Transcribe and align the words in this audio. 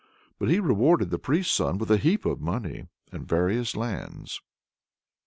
But 0.39 0.49
he 0.49 0.59
rewarded 0.59 1.11
the 1.11 1.19
priest's 1.19 1.53
son 1.53 1.77
with 1.77 1.91
a 1.91 1.97
heap 1.97 2.25
of 2.25 2.41
money 2.41 2.87
and 3.11 3.27
various 3.27 3.75
lands. 3.75 4.41